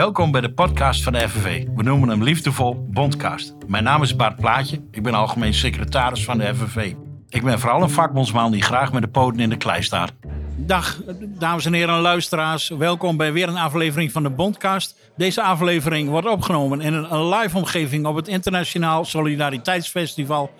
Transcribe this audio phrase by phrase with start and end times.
[0.00, 1.66] Welkom bij de podcast van de FNV.
[1.74, 3.54] We noemen hem liefdevol Bondcast.
[3.66, 4.80] Mijn naam is Bart Plaatje.
[4.90, 6.94] Ik ben algemeen secretaris van de FNV.
[7.28, 10.12] Ik ben vooral een vakbondsman die graag met de poten in de klei staat.
[10.56, 12.68] Dag, dames en heren luisteraars.
[12.68, 14.96] Welkom bij weer een aflevering van de Bondcast.
[15.16, 20.50] Deze aflevering wordt opgenomen in een live omgeving op het Internationaal Solidariteitsfestival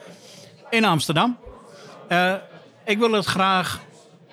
[0.70, 1.38] in Amsterdam.
[2.08, 2.32] Uh,
[2.84, 3.80] ik wil het graag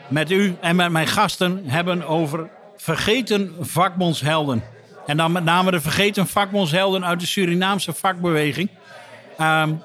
[0.08, 4.76] met u en met mijn gasten hebben over vergeten vakbondshelden.
[5.08, 8.70] En dan met name de vergeten vakbondshelden uit de Surinaamse vakbeweging.
[9.42, 9.82] Um,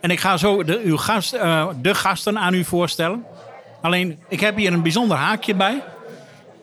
[0.00, 3.24] en ik ga zo de, uw gast, uh, de gasten aan u voorstellen.
[3.80, 5.82] Alleen, ik heb hier een bijzonder haakje bij.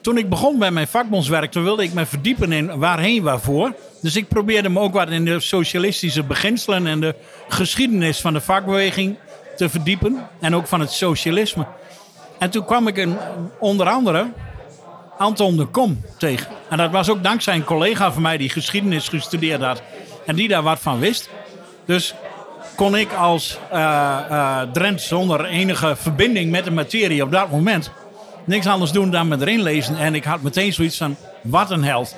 [0.02, 3.74] Toen ik begon bij mijn vakbondswerk, toen wilde ik me verdiepen in waarheen, waarvoor.
[4.02, 7.16] Dus ik probeerde me ook wat in de socialistische beginselen en de
[7.48, 9.18] geschiedenis van de vakbeweging
[9.56, 10.28] te verdiepen.
[10.40, 11.66] En ook van het socialisme.
[12.40, 13.08] En toen kwam ik
[13.60, 14.28] onder andere
[15.18, 16.48] Anton de Kom tegen.
[16.70, 19.82] En dat was ook dankzij een collega van mij die geschiedenis gestudeerd had.
[20.26, 21.30] En die daar wat van wist.
[21.86, 22.14] Dus
[22.76, 27.92] kon ik als uh, Drent zonder enige verbinding met de materie op dat moment
[28.48, 29.98] niks anders doen dan me erin lezen.
[29.98, 32.16] En ik had meteen zoiets van, wat een held.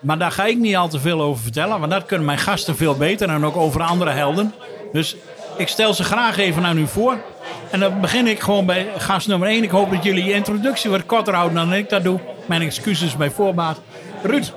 [0.00, 2.76] Maar daar ga ik niet al te veel over vertellen, want dat kunnen mijn gasten
[2.76, 4.54] veel beter en ook over andere helden.
[4.92, 5.16] Dus
[5.56, 7.16] ik stel ze graag even aan u voor.
[7.70, 9.62] En dan begin ik gewoon bij gast nummer 1.
[9.62, 12.20] Ik hoop dat jullie je introductie wat korter houden dan ik dat doe.
[12.46, 13.80] Mijn excuses bij voorbaat.
[14.22, 14.52] Ruud.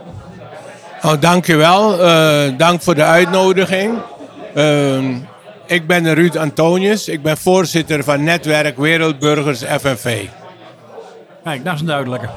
[1.02, 2.06] Oh, dankjewel.
[2.06, 3.98] Uh, dank voor de uitnodiging.
[4.56, 5.16] Uh,
[5.66, 7.08] ik ben Ruud Antonius.
[7.08, 10.26] Ik ben voorzitter van Netwerk Wereldburgers FNV.
[11.44, 12.30] Kijk, dat is een duidelijke.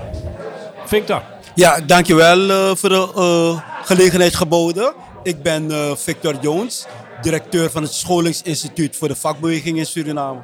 [0.84, 1.23] Victor.
[1.55, 4.93] Ja, dankjewel uh, voor de uh, gelegenheid geboden.
[5.23, 6.87] Ik ben uh, Victor Jones,
[7.23, 10.41] directeur van het Scholingsinstituut voor de Vakbeweging in Suriname.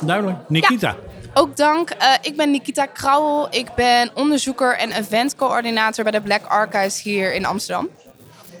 [0.00, 0.38] Duidelijk.
[0.48, 0.88] Nikita.
[0.88, 0.96] Ja,
[1.38, 1.90] ook dank.
[2.22, 3.46] ik ben Nikita Krauwel.
[3.50, 7.88] Ik ben onderzoeker en eventcoördinator bij de Black Archives hier in Amsterdam.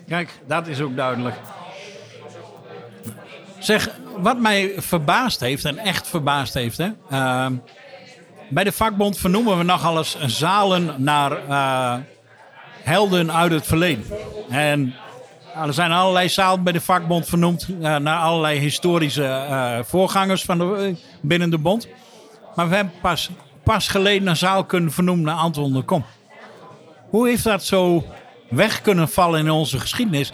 [0.08, 1.36] Kijk, dat is ook duidelijk.
[3.58, 6.88] Zeg, wat mij verbaasd heeft, en echt verbaasd heeft, hè.
[7.12, 7.46] Uh,
[8.48, 11.94] bij de vakbond vernoemen we nogal eens zalen naar uh,
[12.82, 14.04] helden uit het verleden.
[14.50, 14.94] En
[15.54, 20.96] er zijn allerlei zalen bij de vakbond vernoemd uh, naar allerlei historische voorgangers van de,
[21.20, 21.88] binnen de bond.
[22.58, 23.30] Maar we hebben pas,
[23.62, 26.04] pas geleden een zaal kunnen vernoemen naar Anton de Kom.
[27.08, 28.04] Hoe heeft dat zo
[28.48, 30.32] weg kunnen vallen in onze geschiedenis?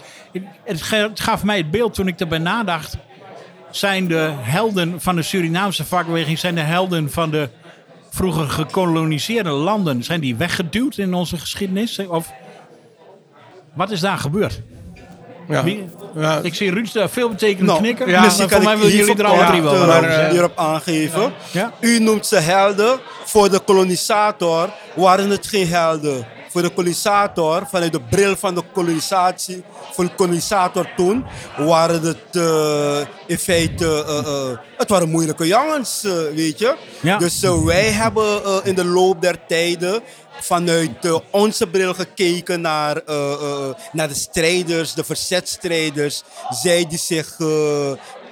[0.64, 2.96] Het, gaf mij het beeld toen ik erbij nadacht.
[3.70, 7.48] Zijn de helden van de Surinaamse vakbeweging, zijn de helden van de
[8.10, 11.98] vroeger gekoloniseerde landen, zijn die weggeduwd in onze geschiedenis?
[11.98, 12.32] Of
[13.72, 14.60] wat is daar gebeurd?
[15.48, 15.64] Ja.
[15.64, 15.84] Wie,
[16.16, 16.40] ja.
[16.42, 18.08] Ik zie Ruud daar veel betekenen nou, knikken.
[18.08, 21.32] Ja, maar voor mij willen jullie er alle drie wel uh, hierop aangeven.
[21.50, 21.72] Ja?
[21.80, 22.98] U noemt ze helden.
[23.24, 26.26] Voor de kolonisator waren het geen helden.
[26.50, 31.24] Voor de kolonisator, vanuit de bril van de kolonisatie, voor de kolonisator toen,
[31.58, 36.74] waren het uh, in feite, uh, uh, het waren moeilijke jongens, weet je.
[37.18, 40.02] Dus wij hebben in de loop der tijden
[40.44, 46.22] vanuit uh, onze bril gekeken naar, uh, uh, naar de strijders, de verzetstrijders.
[46.50, 47.36] Zij die zich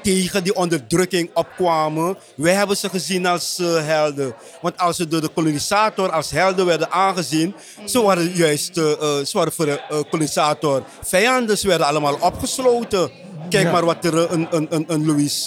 [0.02, 2.18] tegen die onderdrukking opkwamen.
[2.34, 4.34] Wij hebben ze gezien als helden.
[4.60, 9.52] Want als ze door de kolonisator als helden werden aangezien, ze waren juist ze waren
[9.52, 11.58] voor de kolonisator vijanden.
[11.58, 13.10] Ze werden allemaal opgesloten.
[13.48, 13.72] Kijk ja.
[13.72, 15.46] maar wat er een, een, een, een Louis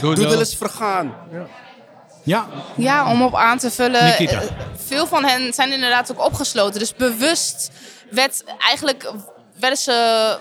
[0.00, 1.14] Doedel is vergaan.
[1.32, 1.46] Ja.
[2.22, 2.48] Ja.
[2.76, 4.04] ja, om op aan te vullen.
[4.04, 4.42] Nikita.
[4.76, 6.78] Veel van hen zijn inderdaad ook opgesloten.
[6.78, 7.70] Dus bewust
[8.10, 9.12] werd eigenlijk,
[9.58, 10.38] werden ze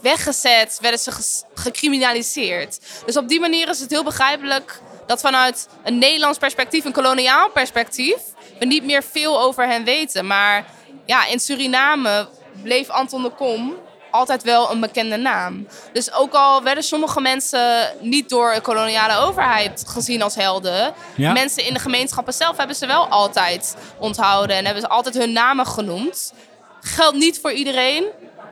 [0.00, 1.12] weggezet, werden ze
[1.54, 2.78] gecriminaliseerd.
[3.06, 7.50] Dus op die manier is het heel begrijpelijk dat vanuit een Nederlands perspectief, een koloniaal
[7.50, 8.18] perspectief,
[8.58, 10.26] we niet meer veel over hen weten.
[10.26, 10.64] Maar
[11.06, 12.28] ja, in Suriname
[12.62, 13.74] bleef Anton de Kom
[14.16, 15.66] altijd wel een bekende naam.
[15.92, 21.64] Dus ook al werden sommige mensen niet door de koloniale overheid gezien als helden, mensen
[21.64, 25.66] in de gemeenschappen zelf hebben ze wel altijd onthouden en hebben ze altijd hun namen
[25.66, 26.32] genoemd.
[26.80, 28.04] Geldt niet voor iedereen.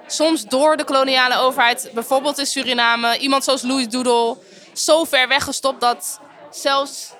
[0.06, 4.36] Soms door de koloniale overheid, bijvoorbeeld in Suriname, iemand zoals Louis Doodle,
[4.72, 7.12] zo ver weggestopt dat zelfs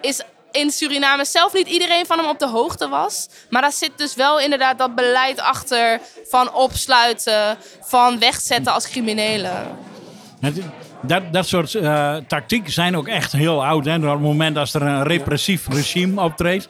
[0.00, 0.22] is
[0.54, 3.28] in Suriname zelf niet iedereen van hem op de hoogte was.
[3.50, 9.66] Maar daar zit dus wel inderdaad dat beleid achter van opsluiten, van wegzetten als criminelen.
[11.00, 13.84] Dat, dat soort uh, tactieken zijn ook echt heel oud.
[13.84, 13.96] Hè?
[13.96, 16.68] Op het moment als er een repressief regime optreedt.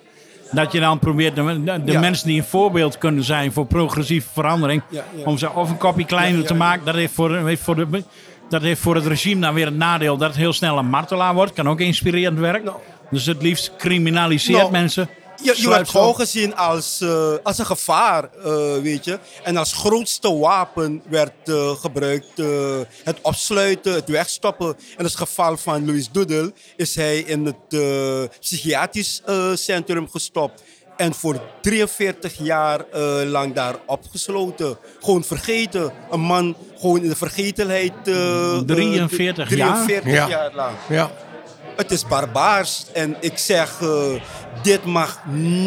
[0.51, 4.83] Dat je dan probeert de, de mensen die een voorbeeld kunnen zijn voor progressieve verandering.
[4.89, 5.25] Ja, ja.
[5.25, 6.85] Om ze of een kopje kleiner te maken.
[6.85, 8.05] Dat heeft voor, heeft voor de,
[8.49, 11.35] dat heeft voor het regime dan weer het nadeel dat het heel snel een martelaar
[11.35, 11.53] wordt.
[11.53, 12.65] Kan ook inspirerend werken.
[12.65, 12.79] Nou,
[13.15, 15.09] dus het liefst criminaliseert nou, mensen.
[15.43, 19.19] je, je werd gewoon gezien als, uh, als een gevaar, uh, weet je.
[19.43, 22.37] En als grootste wapen werd uh, gebruikt
[23.05, 24.77] het opsluiten, het wegstoppen.
[24.97, 29.23] In het geval van Louis Doedel is hij in het psychiatrisch
[29.55, 30.63] centrum gestopt.
[30.97, 32.85] En voor 43 jaar
[33.27, 34.79] lang daar opgesloten.
[35.01, 35.93] Gewoon vergeten.
[36.11, 37.93] Een man gewoon in de vergetelheid.
[38.05, 40.29] 43, 43 jaar?
[40.29, 40.77] jaar lang.
[40.89, 41.11] Ja.
[41.77, 42.85] Het is barbaars.
[42.93, 44.23] En ik zeg, uh,
[44.63, 45.19] dit mag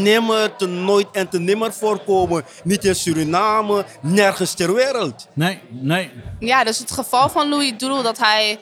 [0.02, 2.46] nimmer, te nooit en te nimmer voorkomen.
[2.64, 5.28] Niet in Suriname, nergens ter wereld.
[5.34, 6.12] Nee, nee.
[6.40, 8.60] Ja, dus het geval van Louis Doedel dat hij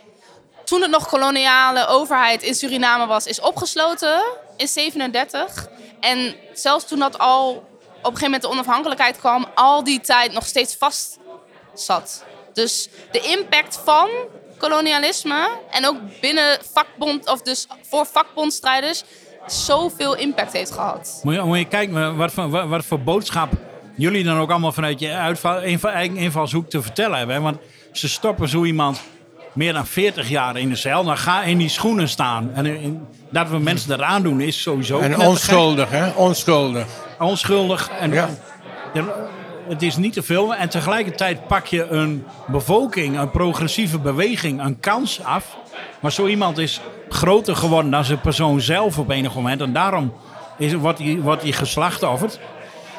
[0.63, 4.23] toen het nog koloniale overheid in Suriname was, is opgesloten
[4.57, 5.67] in 37.
[5.99, 7.63] En zelfs toen dat al op
[8.11, 11.17] een gegeven moment de onafhankelijkheid kwam, al die tijd nog steeds vast
[11.73, 12.23] zat.
[12.53, 14.09] Dus de impact van
[14.57, 19.03] kolonialisme en ook binnen vakbond, of dus voor vakbondstrijders,
[19.47, 21.19] zoveel impact heeft gehad.
[21.23, 23.51] Moet je, moet je kijken wat voor, wat, wat voor boodschap
[23.95, 27.41] jullie dan ook allemaal vanuit je uitval, eigen invalshoek te vertellen hebben.
[27.41, 27.57] Want
[27.91, 29.01] ze stoppen zo iemand
[29.53, 31.03] meer dan 40 jaar in de cel.
[31.03, 32.51] Dan ga in die schoenen staan.
[32.53, 34.99] En in, dat we mensen eraan doen is sowieso.
[34.99, 36.09] En onschuldig, hè?
[36.09, 36.85] Onschuldig.
[37.19, 37.89] Onschuldig.
[37.99, 38.29] En ja
[39.67, 40.55] het is niet te veel.
[40.55, 45.57] En tegelijkertijd pak je een bevolking, een progressieve beweging, een kans af.
[45.99, 49.61] Maar zo iemand is groter geworden dan zijn persoon zelf op enig moment.
[49.61, 50.13] En daarom
[50.57, 52.39] is, wordt, hij, wordt hij geslachtofferd.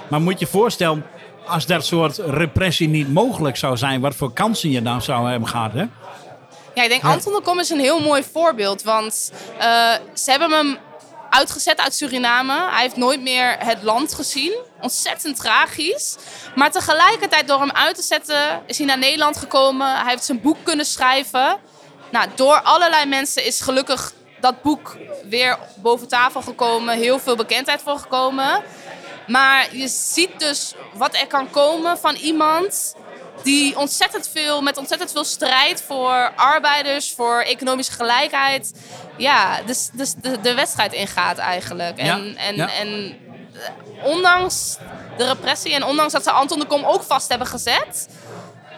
[0.09, 1.05] Maar moet je voorstellen,
[1.47, 5.49] als dat soort repressie niet mogelijk zou zijn, wat voor kansen je dan zou hebben
[5.49, 5.85] gehad, hè?
[6.75, 8.83] Ja, ik denk Anton de Kom is een heel mooi voorbeeld.
[8.83, 9.65] Want uh,
[10.15, 10.79] ze hebben hem
[11.37, 12.69] uitgezet uit Suriname.
[12.71, 14.57] Hij heeft nooit meer het land gezien.
[14.81, 16.17] Ontzettend tragisch.
[16.55, 19.97] Maar tegelijkertijd, door hem uit te zetten, is hij naar Nederland gekomen.
[19.97, 21.59] Hij heeft zijn boek kunnen schrijven.
[22.11, 24.97] Nou, door allerlei mensen is gelukkig dat boek
[25.29, 26.97] weer boven tafel gekomen.
[26.97, 28.63] Heel veel bekendheid voor gekomen.
[29.27, 32.95] Maar je ziet dus wat er kan komen van iemand
[33.43, 38.73] die ontzettend veel, met ontzettend veel strijd voor arbeiders, voor economische gelijkheid,
[39.17, 41.99] ja, dus, dus de, de wedstrijd ingaat eigenlijk.
[41.99, 43.17] En, en, en
[43.53, 44.77] eh, ondanks
[45.17, 48.09] de repressie en ondanks dat ze Anton de Kom ook vast hebben gezet,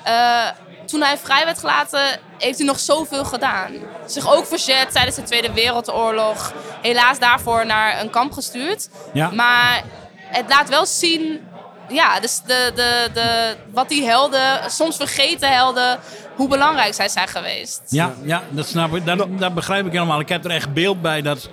[0.07, 0.49] uh,
[0.87, 3.73] toen hij vrij werd gelaten, heeft hij nog zoveel gedaan.
[4.07, 6.53] Zich ook verzet tijdens de Tweede Wereldoorlog.
[6.83, 8.89] Helaas daarvoor naar een kamp gestuurd.
[9.13, 9.31] Ja.
[9.31, 9.83] Maar
[10.17, 11.49] het laat wel zien
[11.89, 15.99] ja, dus de, de, de, wat die helden, soms vergeten helden,
[16.37, 17.81] hoe belangrijk zij zijn geweest.
[17.89, 20.21] Ja, ja dat, snap ik, dat, dat begrijp ik helemaal.
[20.21, 21.51] Ik heb er echt beeld bij dat,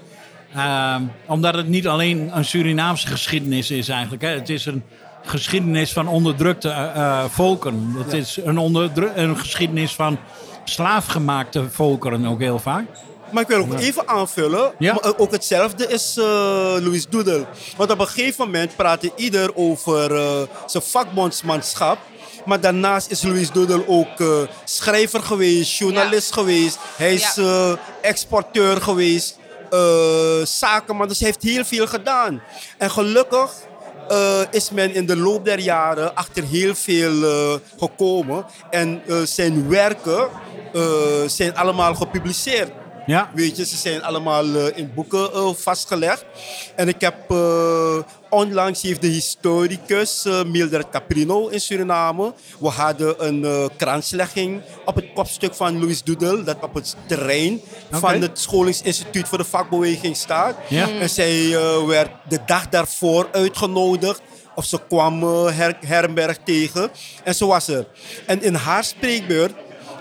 [0.56, 0.96] uh,
[1.26, 4.22] omdat het niet alleen een Surinaamse geschiedenis is eigenlijk.
[4.22, 4.30] Hè.
[4.30, 4.84] Het is een
[5.26, 7.96] geschiedenis van onderdrukte uh, volken.
[7.98, 10.18] Het is een, onderdru een geschiedenis van
[10.64, 12.86] slaafgemaakte volkeren ook heel vaak.
[13.36, 14.74] Maar ik wil ook even aanvullen.
[14.80, 14.98] Ja?
[15.18, 16.26] Ook hetzelfde is uh,
[16.80, 17.46] Louis Doedel.
[17.78, 21.98] Want op een gegeven moment praatte ieder over uh, zijn vakbondsmanschap.
[22.46, 26.42] Maar daarnaast is Louis Doedel ook uh, schrijver geweest, journalist ja.
[26.42, 26.78] geweest.
[26.96, 27.78] Hij is ja.
[28.02, 29.38] exporteur geweest,
[30.44, 31.08] zakenman.
[31.08, 32.42] Dus hij heeft heel veel gedaan.
[32.78, 33.52] En gelukkig
[34.12, 38.46] uh, is men in de loop der jaren achter heel veel uh, gekomen.
[38.70, 40.28] En uh, zijn werken
[41.26, 42.72] zijn allemaal gepubliceerd.
[43.06, 43.30] Ja.
[43.34, 46.26] Weet je, ze zijn allemaal uh, in boeken uh, vastgelegd.
[46.76, 47.98] En ik heb uh,
[48.30, 52.34] onlangs heeft de historicus Mildred Caprino in Suriname.
[52.60, 58.00] We hadden een kranslegging op het kopstuk van Louis Doedel, dat op het terrein okay.
[58.00, 60.56] van het scholingsinstituut voor de vakbeweging staat.
[60.70, 60.90] Ja.
[60.90, 61.50] En zij
[61.86, 64.22] werd de dag daarvoor uitgenodigd
[64.56, 66.92] of ze kwam Her Herberg tegen.
[67.24, 67.88] En zo was er.
[68.26, 69.54] En in haar spreekbeurt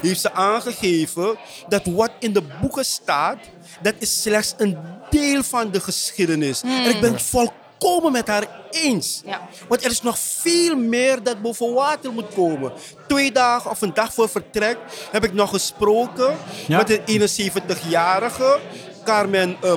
[0.06, 1.36] heeft ze aangegeven
[1.68, 3.38] dat wat in de boeken staat,
[3.82, 4.78] dat is slechts een
[5.10, 6.60] deel van de geschiedenis.
[6.62, 9.22] En ik ben het volkomen met haar eens.
[9.24, 9.48] Ja.
[9.68, 12.72] Want er is nog veel meer dat boven water moet komen.
[13.08, 14.78] Twee dagen of een dag voor vertrek
[15.10, 16.76] heb ik nog gesproken Ja.
[16.76, 18.58] met een 71-jarige
[19.04, 19.74] Carmen uh.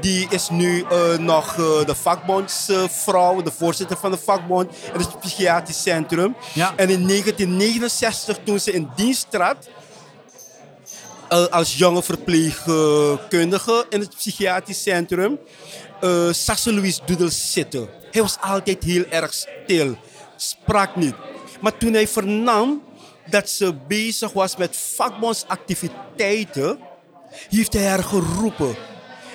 [0.00, 5.20] Die is nu uh, nog uh, de vakbondsvrouw, de voorzitter van de vakbond in het
[5.20, 6.36] psychiatrisch centrum.
[6.52, 6.72] Ja.
[6.76, 9.68] En in 1969, toen ze in dienst trad,
[11.50, 15.38] als jonge verpleegkundige in het psychiatrisch centrum,
[16.30, 17.88] zag ze Louis Doedel zitten.
[18.10, 19.96] Hij was altijd heel erg stil,
[20.36, 21.14] sprak niet.
[21.60, 22.82] Maar toen hij vernam
[23.30, 26.78] dat ze bezig was met vakbondsactiviteiten,
[27.48, 28.76] heeft hij haar geroepen.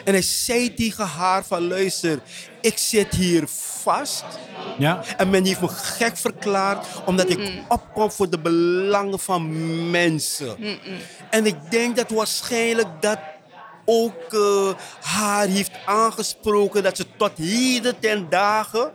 [0.04, 2.20] En hij zei tegen haar van luister,
[2.62, 3.44] ik zit hier
[3.82, 4.24] vast.
[4.78, 5.04] Ja.
[5.18, 10.58] En men heeft me gek verklaard omdat ik opkom voor de belangen van mensen.
[11.30, 13.20] En ik denk dat waarschijnlijk dat
[13.86, 14.36] ook
[15.02, 18.92] haar heeft aangesproken dat ze tot heden ten dagen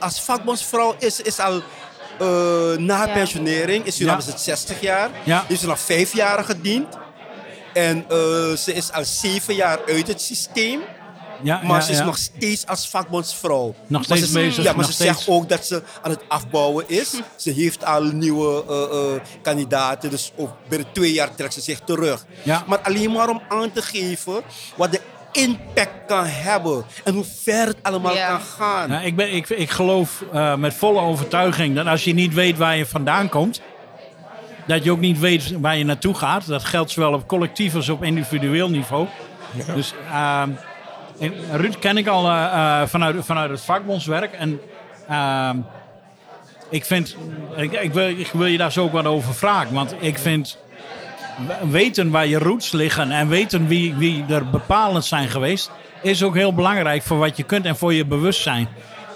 [0.00, 1.62] als vakbondsvrouw is, is al
[2.78, 4.20] na pensionering, is ze ja.
[4.20, 5.44] 60 jaar, ja.
[5.48, 6.96] heeft ze nog vijf jaar gediend.
[7.72, 8.04] En
[8.58, 10.80] ze is al zeven jaar uit het systeem.
[11.42, 13.74] Ja, maar ze is nog steeds als vakbondsvrouw.
[13.86, 14.64] Nog steeds ze, bezig.
[14.64, 17.10] Ja, maar ze zegt ook dat ze aan het afbouwen is.
[17.36, 20.10] Ze heeft al nieuwe uh, uh, kandidaten.
[20.10, 20.32] Dus
[20.68, 22.26] binnen twee jaar trekt ze zich terug.
[22.42, 22.64] Ja.
[22.66, 24.42] Maar alleen maar om aan te geven
[24.76, 25.00] wat de
[25.32, 26.84] impact kan hebben.
[27.04, 28.92] En hoe ver het allemaal kan gaan.
[28.92, 32.76] Ik, ben, ik, ik geloof uh, met volle overtuiging dat als je niet weet waar
[32.76, 33.60] je vandaan komt.
[34.66, 36.46] Dat je ook niet weet waar je naartoe gaat.
[36.46, 39.06] Dat geldt zowel op collectief als op individueel niveau.
[39.66, 39.74] Ja.
[39.74, 40.42] Dus uh,
[41.52, 44.32] Ruud ken ik al uh, vanuit, vanuit het vakbondswerk.
[44.32, 44.60] En
[45.08, 45.56] ehm,
[46.70, 47.16] ik vind,
[47.56, 49.74] ik, ik, wil, ik wil je daar zo ook wat over vragen.
[49.74, 50.58] Want ik vind
[51.70, 55.70] weten waar je roots liggen en weten wie, wie er bepalend zijn geweest,
[56.02, 58.68] is ook heel belangrijk voor wat je kunt en voor je bewustzijn.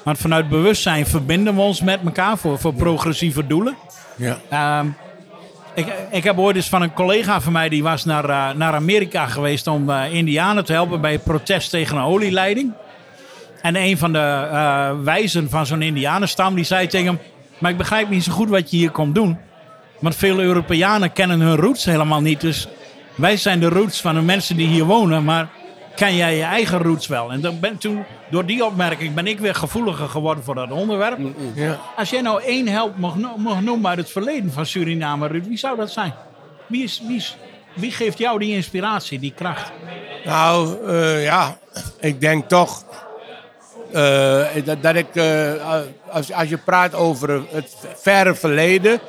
[0.03, 3.77] Want vanuit bewustzijn verbinden we ons met elkaar voor, voor progressieve doelen.
[4.17, 4.79] Ja.
[4.81, 4.97] Um,
[5.77, 8.75] ik, ik heb ooit eens van een collega van mij, die was naar, uh, naar
[8.75, 12.73] Amerika geweest om uh, Indianen te helpen bij protest tegen een olieleiding.
[13.63, 17.19] En een van de uh, wijzen van zo'n Indianenstam, die zei tegen hem,
[17.59, 19.39] maar ik begrijp niet zo goed wat je hier komt doen.
[20.01, 22.41] Want veel Europeanen kennen hun roots helemaal niet.
[22.41, 22.69] Dus
[23.15, 25.49] wij zijn de roots van de mensen die hier wonen, maar
[25.97, 27.31] ken jij je eigen roots wel?
[27.33, 31.19] En dan ben, toen, door die opmerking ben ik weer gevoeliger geworden voor dat onderwerp.
[31.55, 31.79] Ja.
[31.97, 35.59] Als jij nou één held mag, mag noemen uit het verleden van Suriname, Ruud, wie
[35.59, 36.15] zou dat zijn?
[36.67, 37.37] Wie, is, wie, is,
[37.75, 39.73] wie geeft jou die inspiratie, die kracht?
[40.25, 41.59] Nou, uh, ja,
[42.01, 42.85] ik denk toch
[43.95, 45.53] uh, dat, dat, ik, uh,
[46.09, 49.01] als, als je praat over het verre verleden,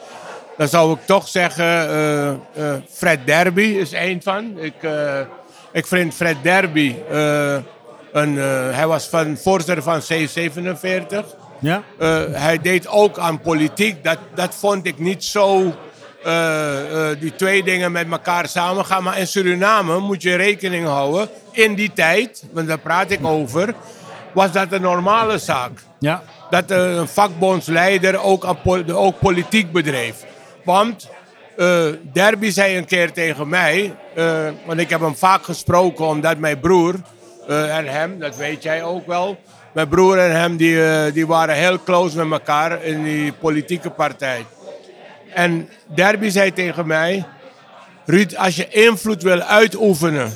[0.58, 2.42] dan zou ik toch zeggen,
[2.90, 4.60] Fred Derby is één van.
[4.60, 4.74] Ik,
[5.78, 7.54] ik vind Fred Derby, uh,
[8.12, 11.26] een, uh, hij was van, voorzitter van C47.
[11.60, 11.84] Ja?
[12.00, 14.04] Uh, hij deed ook aan politiek.
[14.04, 15.76] Dat, dat vond ik niet zo,
[17.20, 19.04] die twee dingen met elkaar samengaan.
[19.04, 23.74] Maar in Suriname moet je rekening houden, in die tijd, want daar praat ik over,
[24.34, 25.72] was dat een normale zaak.
[26.00, 26.24] Ja.
[26.50, 28.56] Dat een vakbondsleider ook,
[28.94, 30.26] ook politiek bedreef.
[30.64, 31.10] Want
[31.58, 36.38] uh, Derby zei een keer tegen mij, uh, want ik heb hem vaak gesproken omdat
[36.38, 36.96] mijn broer
[37.50, 39.38] uh, en hem, dat weet jij ook wel.
[39.74, 44.46] Mijn broer en hem die, die waren heel close met elkaar in die politieke partij.
[45.34, 47.26] En Derby zei tegen mij,
[48.06, 50.32] Ruud, als je invloed wil uitoefenen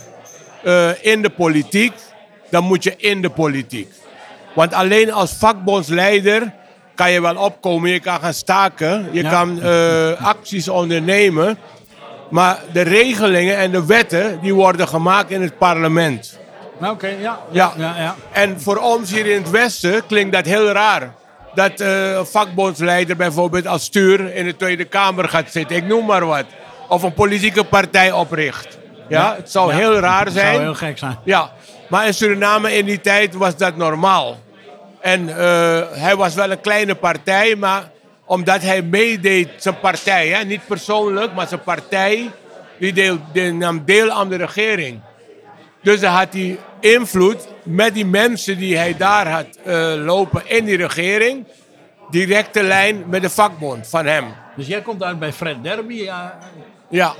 [1.01, 1.93] in de politiek,
[2.49, 3.91] dan moet je in de politiek.
[4.55, 6.53] Want alleen als vakbondsleider
[6.95, 11.57] kan je wel opkomen, je kan gaan staken, je kan uh, acties ondernemen.
[12.29, 16.39] Maar de regelingen en de wetten die worden gemaakt in het parlement.
[16.81, 17.39] Oké, ja.
[17.51, 17.73] Ja.
[17.77, 17.95] ja.
[17.97, 21.13] Ja, En voor ons hier in het Westen klinkt dat heel raar.
[21.53, 25.75] Dat uh, een vakbondsleider bijvoorbeeld als stuur in de Tweede Kamer gaat zitten.
[25.75, 26.45] Ik noem maar wat.
[26.87, 28.79] Of een politieke partij opricht.
[29.09, 30.45] Ja, het zou heel raar zijn.
[30.45, 31.17] Het zou heel gek zijn.
[31.23, 31.51] Ja,
[31.89, 34.37] maar in Suriname in die tijd was dat normaal.
[35.01, 35.35] En uh,
[35.91, 37.91] hij was wel een kleine partij, maar
[38.25, 42.31] omdat hij meedeed, zijn partij, hè, niet persoonlijk, maar zijn partij,
[42.79, 44.99] die, deel, die nam deel aan de regering.
[45.81, 50.65] Dus dan had hij invloed met die mensen die hij daar had uh, lopen in
[50.65, 51.45] die regering.
[52.09, 54.25] Directe lijn met de vakbond van hem.
[54.55, 55.93] Dus jij komt uit bij Fred Derby.
[55.93, 56.39] Ja.
[56.89, 57.15] ja.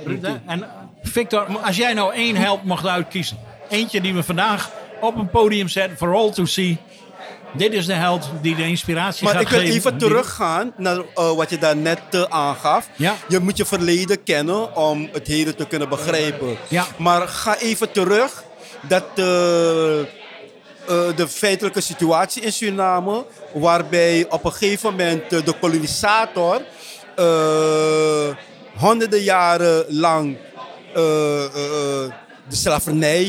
[0.46, 0.66] En
[1.02, 3.38] Victor, als jij nou één held mocht uitkiezen.
[3.68, 4.70] Eentje die we vandaag
[5.00, 6.78] op een podium zetten for all to see.
[7.52, 9.56] Dit is de held die de inspiratie maar gaat geven.
[9.56, 12.88] Maar ik wil even teruggaan naar uh, wat je daar net uh, aangaf.
[12.96, 13.14] Ja.
[13.28, 16.56] Je moet je verleden kennen om het heden te kunnen begrijpen.
[16.68, 16.86] Ja.
[16.96, 18.44] Maar ga even terug
[18.88, 19.24] dat uh,
[21.16, 26.60] de feitelijke situatie in Suriname, waarbij op een gegeven moment de kolonisator
[28.76, 30.36] honderden jaren lang
[30.92, 32.10] de
[32.48, 33.24] slavernij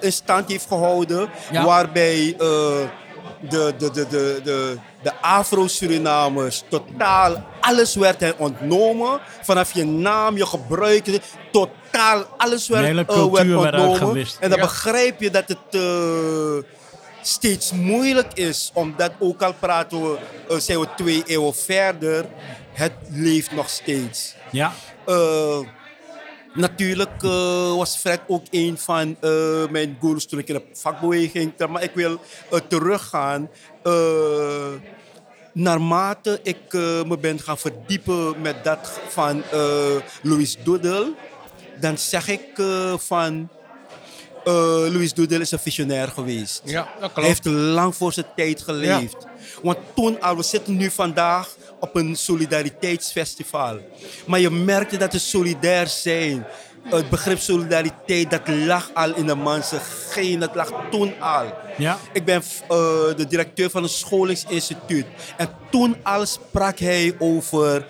[0.00, 1.64] in stand heeft gehouden, ja.
[1.64, 2.36] waarbij
[3.40, 9.20] de, de, de, de, de, de Afro-Surinamers totaal alles werd hen ontnomen.
[9.42, 11.20] Vanaf je naam, je gebruik,
[11.52, 14.26] totaal alles werd, uh, werd ontnomen.
[14.40, 16.62] En dan begrijp je dat het uh,
[17.22, 20.18] steeds moeilijk is, omdat ook al praten we,
[20.50, 22.26] uh, zijn we twee eeuwen verder,
[22.72, 24.34] het leeft nog steeds.
[24.50, 24.72] Ja.
[26.58, 27.30] Natuurlijk uh,
[27.76, 31.52] was Fred ook een van uh, mijn goals toen ik in de vakbeweging.
[31.68, 32.20] Maar ik wil
[32.52, 33.50] uh, teruggaan.
[35.52, 36.72] naarmate ik
[37.06, 39.42] me ben gaan verdiepen met dat van
[40.22, 41.14] Louis Doodle,
[41.80, 42.62] dan zeg ik
[42.96, 43.48] van.
[44.92, 46.62] Louis Doedel is een visionair geweest.
[46.64, 47.14] Ja, dat klopt.
[47.14, 49.16] Hij heeft lang voor zijn tijd geleefd.
[49.20, 49.28] Ja.
[49.62, 53.78] Want toen al, we zitten nu vandaag op een solidariteitsfestival.
[54.26, 56.46] Maar je merkte dat ze solidair zijn.
[56.82, 61.44] Het begrip solidariteit, dat lag al in de mensen geen, dat lag toen al.
[61.76, 61.98] Ja.
[62.12, 62.68] Ik ben uh,
[63.16, 65.06] de directeur van een scholingsinstituut.
[65.36, 67.86] En toen al sprak hij over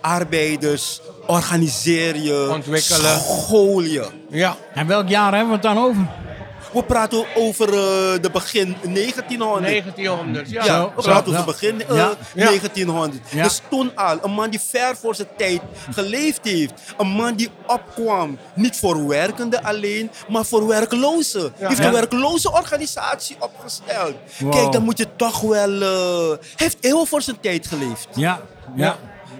[0.00, 3.20] arbeiders, organiseer je, Ontwikkelen.
[3.20, 4.06] school je.
[4.30, 4.56] Ja.
[4.74, 6.27] En welk jaar hebben we het dan over?
[6.72, 7.74] We praten over uh,
[8.22, 9.66] de begin 1900.
[9.66, 10.62] 1900, ja.
[10.62, 12.14] We zo, praten over begin uh, Ja.
[12.34, 13.20] 1900.
[13.30, 13.42] Ja.
[13.42, 15.60] Dus toen al, een man die ver voor zijn tijd
[15.90, 16.72] geleefd heeft.
[16.98, 21.52] Een man die opkwam, niet voor werkenden alleen, maar voor werklozen.
[21.58, 21.86] Die heeft Ja.
[21.86, 24.14] een werkloze organisatie opgesteld.
[24.38, 24.52] Wow.
[24.52, 25.70] Kijk, dan moet je toch wel...
[25.70, 28.08] uh, hij heeft eeuwen voor zijn tijd geleefd.
[28.14, 28.40] Ja,
[28.74, 28.96] ja.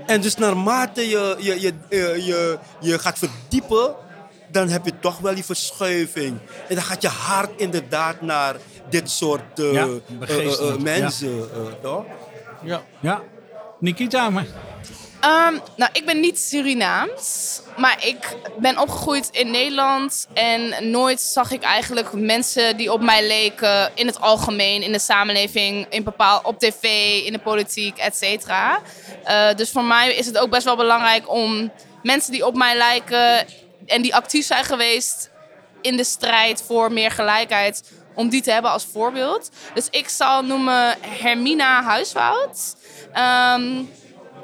[0.06, 3.94] En dus naarmate je, je, je, je, je, je gaat verdiepen,
[4.50, 6.38] dan heb je toch wel die verschuiving.
[6.68, 8.56] En dan gaat je hart inderdaad naar
[8.88, 11.44] dit soort uh, Ja, uh, begeesterd, uh, mensen, uh,
[11.82, 12.04] toch?
[12.62, 12.82] ja.
[13.00, 13.22] ja.
[13.80, 14.46] Nikita, maar...
[15.20, 21.50] Ehm, nou, ik ben niet Surinaams, maar ik ben opgegroeid in Nederland en nooit zag
[21.50, 26.40] ik eigenlijk mensen die op mij leken in het algemeen, in de samenleving, in bepaal,
[26.42, 26.82] op tv,
[27.24, 28.80] in de politiek, et cetera.
[29.24, 32.76] Eh, dus voor mij is het ook best wel belangrijk om mensen die op mij
[32.76, 33.46] lijken
[33.88, 35.30] en die actief zijn geweest
[35.80, 37.82] in de strijd voor meer gelijkheid,
[38.14, 39.50] om die te hebben als voorbeeld.
[39.74, 42.76] Dus ik zal noemen Hermina Huiswoud.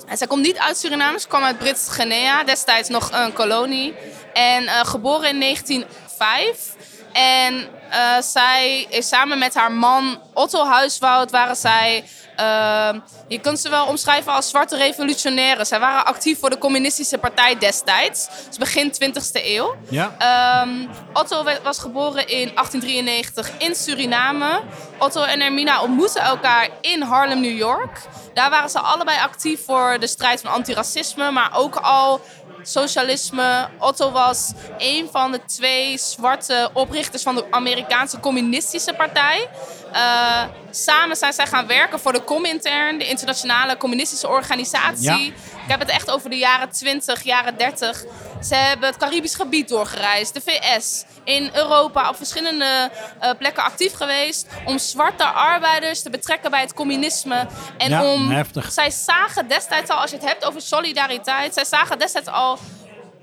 [0.07, 3.95] En zij komt niet uit Suriname, ze kwam uit Brits-Guinea, destijds nog een kolonie.
[4.33, 6.75] En uh, geboren in 1905.
[7.13, 7.55] En
[7.91, 12.05] uh, zij is samen met haar man Otto Huiswoud waren zij.
[12.41, 12.89] Uh,
[13.29, 15.67] je kunt ze wel omschrijven als zwarte revolutionairen.
[15.67, 18.29] Zij waren actief voor de communistische partij destijds.
[18.47, 19.75] Dus begin 20e eeuw.
[19.89, 20.63] Ja.
[20.63, 24.63] Um, Otto was geboren in 1893 in Suriname.
[24.99, 28.01] Otto en Hermina ontmoetten elkaar in Harlem, New York.
[28.35, 32.21] Daar waren ze allebei actief voor de strijd van antiracisme, maar ook al
[32.63, 33.69] socialisme.
[33.79, 39.49] Otto was een van de twee zwarte oprichters van de Amerikaanse Communistische Partij.
[39.95, 45.03] Uh, samen zijn zij gaan werken voor de Comintern, de internationale communistische organisatie.
[45.03, 45.33] Ja.
[45.65, 48.05] Ik heb het echt over de jaren 20, jaren 30.
[48.43, 52.91] Ze hebben het Caribisch gebied doorgereisd, de VS, in Europa op verschillende
[53.23, 57.47] uh, plekken actief geweest om zwarte arbeiders te betrekken bij het communisme.
[57.79, 58.73] En Ja, om, heftig.
[58.73, 62.59] zij zagen destijds al, als je het hebt over solidariteit, zij zagen destijds al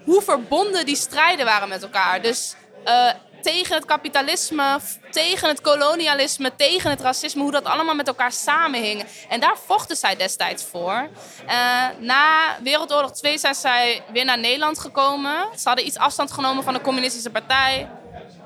[0.04, 2.22] hoe verbonden die strijden waren met elkaar.
[2.22, 2.56] Dus
[2.86, 3.10] uh,
[3.42, 4.80] tegen het kapitalisme,
[5.12, 9.04] tegen het kolonialisme, tegen het racisme, hoe dat allemaal met elkaar samenhing.
[9.30, 11.10] En daar vochten zij destijds voor.
[11.46, 12.24] Uh, na
[12.64, 15.48] Wereldoorlog 2 zijn zij weer naar Nederland gekomen.
[15.58, 17.90] Ze hadden iets afstand genomen van de communistische partij.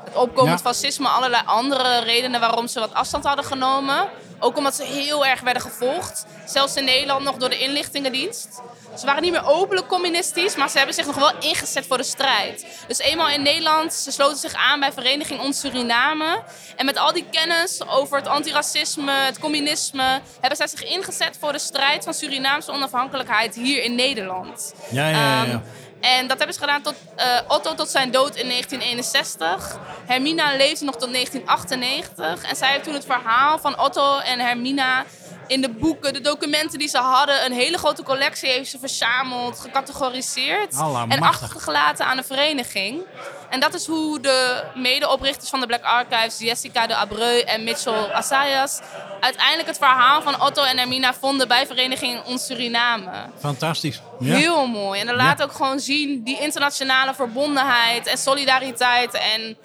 [0.04, 0.66] Het opkomend Ja.
[0.66, 4.10] fascisme, allerlei andere redenen waarom ze wat afstand hadden genomen.
[4.40, 6.26] Ook omdat ze heel erg werden gevolgd.
[6.46, 8.62] Zelfs in Nederland nog door de inlichtingendienst.
[9.00, 12.04] Ze waren niet meer openlijk communistisch, maar ze hebben zich nog wel ingezet voor de
[12.04, 12.66] strijd.
[12.88, 16.44] Dus eenmaal in Nederland, ze sloten zich aan bij Vereniging Ons Suriname.
[16.76, 21.52] En met al die kennis over het antiracisme, het communisme, hebben zij zich ingezet voor
[21.52, 24.74] de strijd van Surinaamse onafhankelijkheid hier in Nederland.
[24.90, 25.44] Ja, ja, ja.
[25.44, 25.54] ja.
[25.54, 25.64] Um,
[26.06, 29.78] en dat hebben ze gedaan tot uh, Otto tot zijn dood in 1961.
[30.06, 32.50] Hermina leefde nog tot 1998.
[32.50, 35.06] En zij heeft toen het verhaal van Otto en Hermina
[35.48, 39.60] in de boeken, de documenten die ze hadden, een hele grote collectie heeft ze verzameld,
[39.60, 41.16] gecategoriseerd Allemachtig.
[41.18, 43.02] en achtergelaten aan de vereniging.
[43.50, 48.12] En dat is hoe de medeoprichters van de Black Archives, Jessica de Abreu en Mitchell
[48.14, 48.80] Assayas,
[49.20, 53.12] uiteindelijk het verhaal van Otto en Hermina vonden bij Vereniging Ons Suriname.
[53.40, 54.02] Fantastisch.
[54.20, 54.36] Ja.
[54.36, 55.00] Heel mooi.
[55.00, 59.14] En dat laat ook gewoon zien die internationale verbondenheid en solidariteit.
[59.14, 59.58] En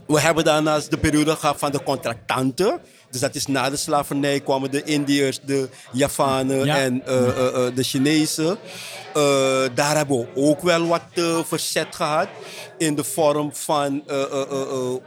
[0.09, 2.79] We hebben daarnaast de periode gehad van de contractanten.
[3.11, 6.77] Dus dat is na de slavernij kwamen de Indiërs, de Javanen Ja.
[6.77, 8.57] en uh, uh, uh, de Chinezen.
[9.73, 11.01] Daar hebben we ook wel wat
[11.45, 12.27] verzet gehad.
[12.77, 14.03] In de vorm van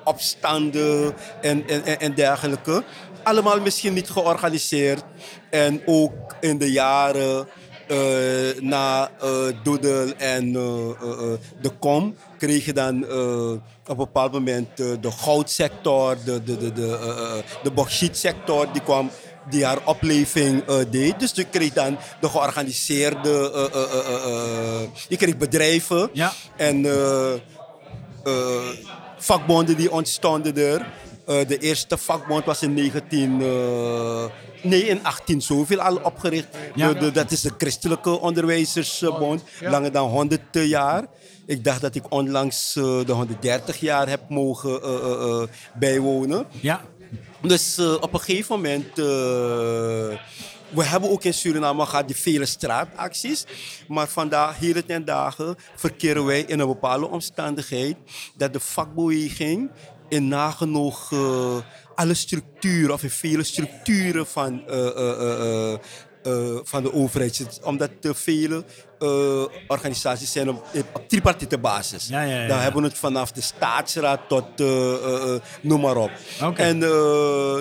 [0.04, 2.84] opstanden en, en, en dergelijke.
[3.22, 5.02] Allemaal misschien niet georganiseerd.
[5.50, 7.48] En ook in de jaren
[8.60, 9.30] na uh,
[9.62, 10.88] Doedel en uh,
[11.60, 13.04] de Kom kreeg je dan
[13.82, 19.10] op een bepaald moment de goudsector, de, de, de, de, de bauxietsector, die kwam
[19.50, 21.20] die haar opleving uh, deed.
[21.20, 26.32] Dus je kreeg dan de georganiseerde, uh, je kreeg bedrijven ja.
[26.56, 26.86] en
[29.16, 30.86] vakbonden die ontstonden er.
[31.46, 33.40] De eerste vakbond was in 19...
[34.62, 36.48] Nee, in 18 zoveel al opgericht.
[36.74, 36.92] Ja.
[36.92, 39.42] De, de, dat is de Christelijke Onderwijzersbond.
[39.60, 39.70] Ja.
[39.70, 41.06] Langer dan 100 jaar.
[41.46, 45.42] Ik dacht dat ik onlangs uh, de 130 jaar heb mogen uh, uh,
[45.74, 46.46] bijwonen.
[46.60, 46.80] Ja.
[47.42, 48.96] Dus op een gegeven moment.
[50.68, 53.44] we hebben ook in Suriname gehad die vele straatacties.
[53.88, 57.96] Maar vandaag, hier ten dagen, verkeren wij in een bepaalde omstandigheid.
[58.36, 59.70] dat de vakbeweging
[60.12, 61.10] in nagenoeg
[61.94, 65.72] alle structuren, of in vele structuren van, uh, uh,
[66.26, 67.60] uh, van de overheid.
[67.62, 68.64] Omdat er vele
[69.66, 72.08] organisaties zijn op, op tripartite basis.
[72.08, 74.58] Ja, ja, ja, Dan hebben we het vanaf de staatsraad tot
[75.60, 76.10] noem maar op.
[76.42, 76.68] Okay.
[76.68, 76.80] En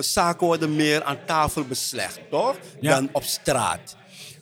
[0.04, 2.56] zaken worden meer aan tafel beslecht, toch?
[2.80, 3.96] Dan op straat.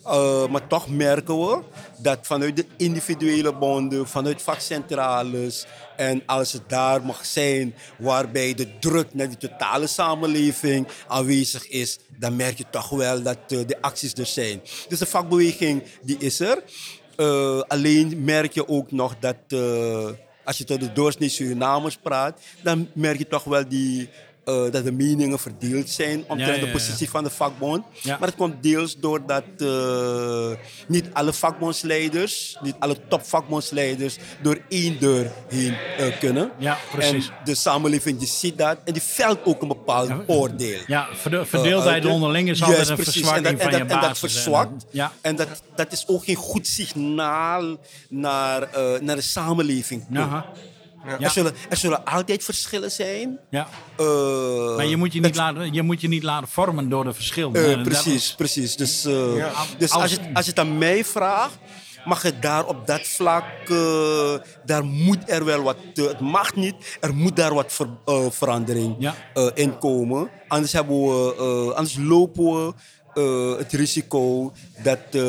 [0.05, 1.61] Uh, maar toch merken we
[1.97, 5.65] dat vanuit de individuele bonden, vanuit vakcentrales
[5.97, 11.99] en als het daar mag zijn waarbij de druk naar die totale samenleving aanwezig is,
[12.17, 14.61] dan merk je toch wel dat uh, de acties er zijn.
[14.87, 16.63] Dus de vakbeweging die is er.
[17.17, 19.37] Uh, alleen merk je ook nog dat
[20.43, 24.09] als je tot de doorsnee Surinamers praat, dan merk je toch wel die
[24.65, 27.83] uh, dat de meningen verdeeld zijn omtrent Ja, de positie van de vakbond.
[28.03, 30.51] Maar het komt deels doordat uh,
[30.87, 36.51] niet alle vakbondsleiders, niet alle topvakbondsleiders door één deur heen uh, kunnen.
[36.57, 37.27] Ja, precies.
[37.27, 40.79] En de samenleving die ziet dat en die velt ook een bepaald oordeel.
[40.87, 43.13] Ja, verde- verdeeldheid onderling is altijd een precies.
[43.13, 44.01] verzwakking en dat, van en je basis.
[44.01, 44.85] En dat verzwakt.
[45.21, 47.77] En dat, dat is ook geen goed signaal
[48.09, 48.69] naar,
[49.01, 50.05] naar de samenleving.
[50.07, 50.17] toe.
[50.19, 50.45] Aha.
[51.05, 51.19] Ja.
[51.19, 53.39] Er, zullen, er zullen altijd verschillen zijn.
[53.49, 53.67] Ja.
[53.99, 57.13] Uh, Maar je moet je, niet laten, je moet je niet laten vormen door de
[57.13, 57.55] verschillen.
[57.55, 58.75] Uh, En dat precies, is- precies.
[58.75, 59.51] Dus, uh, Ja.
[59.77, 61.57] dus Als- als, je, als je het aan mij vraagt,
[62.05, 64.33] mag het daar op dat vlak, uh,
[64.65, 68.25] daar moet er wel wat, uh, het mag niet, er moet daar wat ver, uh,
[68.29, 69.15] verandering Ja.
[69.33, 70.29] uh, in komen.
[70.47, 72.73] Anders, hebben we, uh, anders lopen we
[73.15, 74.51] uh, het risico
[74.83, 75.21] dat uh,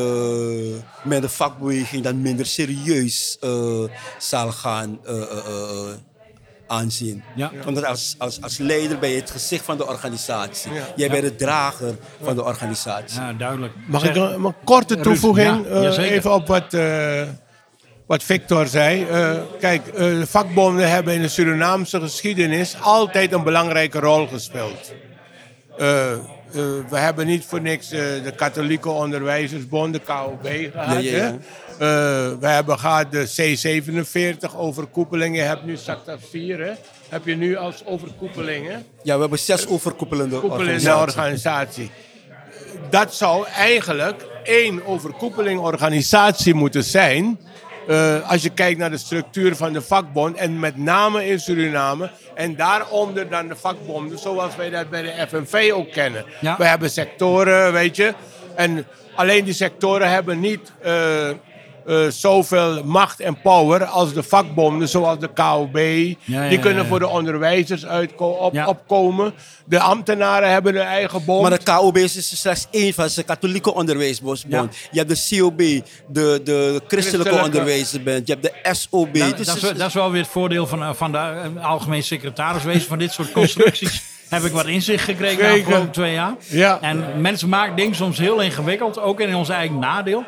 [1.05, 3.83] men de vakbeweging dan minder serieus uh,
[4.18, 5.90] zal gaan uh, uh, uh,
[6.66, 7.23] aanzien.
[7.35, 7.51] Ja.
[7.66, 10.73] Omdat als, als, als leider ben je het gezicht van de organisatie.
[10.73, 10.83] Ja.
[10.97, 13.21] Jij bent de drager van de organisatie.
[13.21, 13.73] Ja, duidelijk.
[13.87, 15.66] Mag Zeg- ik een, een korte toevoeging?
[15.66, 17.23] eh, even op wat, eh,
[18.07, 19.05] wat Victor zei.
[19.05, 24.92] Eh, kijk, eh, de vakbonden hebben in de Surinaamse geschiedenis altijd een belangrijke rol gespeeld.
[25.79, 26.12] Eh,
[26.55, 31.03] eh, we hebben niet voor niks eh, de Katholieke Onderwijzersbond, de KOB, gehad.
[31.03, 31.27] ja.
[31.27, 31.38] Eh,
[32.41, 35.41] we hebben gehad de C47 overkoepelingen.
[35.41, 36.73] Je hebt nu SACTA 4, hè?
[37.09, 38.87] Heb je nu als overkoepelingen?
[39.03, 41.17] Ja, we hebben zes overkoepelende overkoepelende organisaties.
[41.17, 41.91] organisatie.
[42.91, 47.38] Dat zou eigenlijk één overkoepeling organisatie moeten zijn.
[47.88, 50.37] Eh, als je kijkt naar de structuur van de vakbond.
[50.37, 52.11] En met name in Suriname.
[52.35, 54.18] En daaronder dan de vakbonden.
[54.18, 56.25] Zoals wij dat bij de FNV ook kennen.
[56.40, 56.57] Ja.
[56.57, 58.14] We hebben sectoren, weet je.
[58.55, 60.73] En alleen die sectoren hebben niet...
[60.83, 61.31] eh,
[61.87, 65.75] uh, zoveel macht en power als de vakbonden, zoals de KOB.
[66.49, 67.85] die kunnen voor de onderwijzers
[68.16, 69.33] op, opkomen.
[69.64, 71.42] De ambtenaren hebben hun eigen bond.
[71.42, 74.45] Maar de KOB is slechts één van de katholieke onderwijsbond.
[74.49, 78.27] Je hebt de COB, de, de christelijke, onderwijzersbond.
[78.27, 79.14] Je hebt de SOB.
[79.14, 81.18] Dat, dus dat, is, dat, is, wel weer het voordeel van, eh, van de
[81.57, 84.03] uh, algemeen secretaris van dit soort constructies.
[84.29, 86.35] heb ik wat inzicht gekregen de afgelopen twee jaar.
[86.49, 86.79] Ja.
[86.81, 90.25] En mensen maken dingen soms heel ingewikkeld, ook in ons eigen nadeel.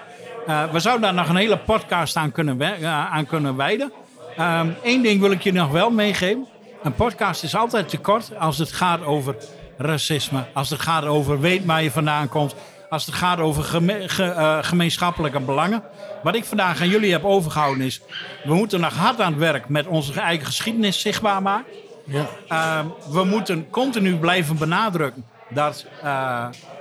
[0.49, 3.93] Uh, we zouden daar nog een hele podcast aan kunnen, uh, aan kunnen wijden.
[4.37, 6.47] Eén ehm, ding wil ik je nog wel meegeven.
[6.83, 9.37] Een podcast is altijd te kort als het gaat over
[9.77, 10.45] racisme.
[10.53, 12.55] Als het gaat over weet waar je vandaan komt.
[12.91, 15.83] Als het gaat over geme uh, gemeenschappelijke belangen.
[16.23, 18.01] Wat ik vandaag aan jullie heb overgehouden is...
[18.45, 21.73] we moeten nog hard aan het werk met onze eigen geschiedenis zichtbaar maken.
[22.05, 22.27] Ja.
[22.49, 25.87] Ehm, we moeten continu blijven benadrukken dat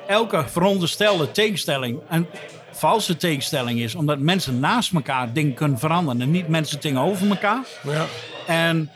[0.07, 2.27] elke veronderstelde tegenstelling een
[2.73, 3.95] valse tegenstelling is.
[3.95, 7.65] Omdat mensen naast elkaar dingen kunnen veranderen en niet mensen dingen over elkaar.
[7.83, 8.05] Ja.
[8.47, 8.89] En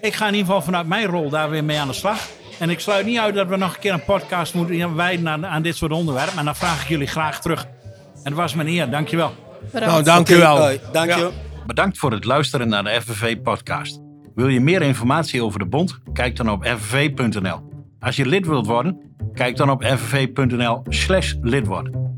[0.00, 2.28] ik ga in ieder geval vanuit mijn rol daar weer mee aan de slag.
[2.58, 5.46] En ik sluit niet uit dat we nog een keer een podcast moeten wijden aan,
[5.46, 6.38] aan dit soort onderwerpen.
[6.38, 7.66] En dan vraag ik jullie graag terug.
[8.14, 8.90] En dat was mijn eer.
[8.90, 9.34] Dankjewel.
[9.60, 9.86] Bedankt.
[9.86, 10.56] Nou, dankjewel.
[10.56, 11.30] Okay, dank je.
[11.66, 14.00] Bedankt voor het luisteren naar de FVV-podcast.
[14.34, 15.98] Wil je meer informatie over de bond?
[16.12, 17.68] Kijk dan op fvv.nl.
[18.00, 19.00] Als je lid wilt worden,
[19.32, 22.17] kijk dan op fvv.nl slash lid worden.